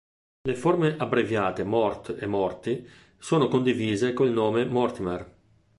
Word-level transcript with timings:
Le 0.41 0.55
forme 0.55 0.97
abbreviate 0.97 1.63
Mort 1.63 2.17
e 2.19 2.25
Morty 2.25 2.89
sono 3.19 3.47
condivise 3.47 4.13
con 4.13 4.25
il 4.25 4.33
nome 4.33 4.65
Mortimer. 4.65 5.31